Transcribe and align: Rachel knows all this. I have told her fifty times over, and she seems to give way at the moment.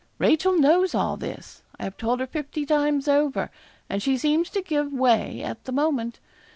Rachel 0.17 0.57
knows 0.57 0.95
all 0.95 1.15
this. 1.15 1.61
I 1.79 1.83
have 1.83 1.95
told 1.95 2.21
her 2.21 2.25
fifty 2.25 2.65
times 2.65 3.07
over, 3.07 3.51
and 3.87 4.01
she 4.01 4.17
seems 4.17 4.49
to 4.49 4.63
give 4.63 4.91
way 4.91 5.43
at 5.43 5.65
the 5.65 5.71
moment. 5.71 6.19